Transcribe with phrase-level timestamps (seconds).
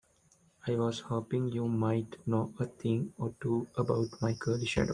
[0.65, 4.89] I was hoping you might know a thing or two about my surly shadow?